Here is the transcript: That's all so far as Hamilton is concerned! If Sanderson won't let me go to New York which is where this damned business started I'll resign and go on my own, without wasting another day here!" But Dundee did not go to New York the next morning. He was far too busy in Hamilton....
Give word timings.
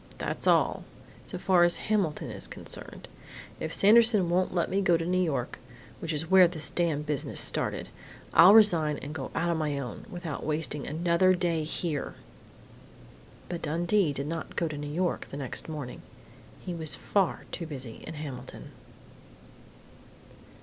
That's 0.17 0.47
all 0.47 0.83
so 1.27 1.37
far 1.37 1.63
as 1.63 1.75
Hamilton 1.75 2.31
is 2.31 2.47
concerned! 2.47 3.07
If 3.59 3.71
Sanderson 3.71 4.31
won't 4.31 4.51
let 4.51 4.67
me 4.67 4.81
go 4.81 4.97
to 4.97 5.05
New 5.05 5.21
York 5.21 5.59
which 5.99 6.11
is 6.11 6.25
where 6.27 6.47
this 6.47 6.71
damned 6.71 7.05
business 7.05 7.39
started 7.39 7.87
I'll 8.33 8.55
resign 8.55 8.97
and 8.97 9.13
go 9.13 9.29
on 9.35 9.57
my 9.57 9.77
own, 9.77 10.07
without 10.09 10.43
wasting 10.43 10.87
another 10.87 11.35
day 11.35 11.63
here!" 11.63 12.15
But 13.47 13.61
Dundee 13.61 14.11
did 14.11 14.25
not 14.25 14.55
go 14.55 14.67
to 14.67 14.75
New 14.75 14.89
York 14.91 15.27
the 15.29 15.37
next 15.37 15.69
morning. 15.69 16.01
He 16.65 16.73
was 16.73 16.95
far 16.95 17.45
too 17.51 17.67
busy 17.67 17.97
in 17.97 18.15
Hamilton.... 18.15 18.71